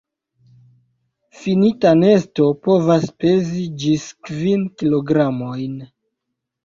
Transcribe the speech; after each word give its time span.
Finita 1.41 1.91
nesto 1.99 2.47
povas 2.69 3.05
pezi 3.25 3.67
ĝis 3.85 4.07
kvin 4.31 4.65
kilogramojn.. 4.81 5.77